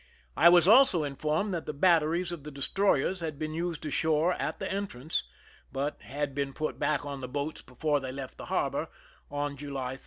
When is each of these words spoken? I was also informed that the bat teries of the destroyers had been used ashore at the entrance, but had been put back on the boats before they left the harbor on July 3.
I 0.35 0.49
was 0.49 0.67
also 0.67 1.03
informed 1.03 1.53
that 1.53 1.67
the 1.67 1.73
bat 1.75 2.01
teries 2.01 2.31
of 2.31 2.43
the 2.43 2.49
destroyers 2.49 3.19
had 3.19 3.37
been 3.37 3.53
used 3.53 3.85
ashore 3.85 4.33
at 4.33 4.57
the 4.57 4.67
entrance, 4.67 5.25
but 5.71 6.01
had 6.01 6.33
been 6.33 6.53
put 6.53 6.79
back 6.79 7.05
on 7.05 7.21
the 7.21 7.27
boats 7.27 7.61
before 7.61 7.99
they 7.99 8.11
left 8.11 8.37
the 8.39 8.45
harbor 8.45 8.87
on 9.29 9.57
July 9.57 9.97
3. 9.97 9.99